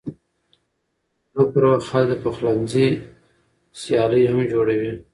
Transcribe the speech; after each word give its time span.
د 0.03 0.03
مېلو 1.33 1.43
پر 1.53 1.63
وخت 1.69 1.87
خلک 1.91 2.09
د 2.11 2.13
پخلنځي 2.23 2.87
سیالۍ 3.79 4.23
هم 4.31 4.39
جوړوي. 4.51 4.93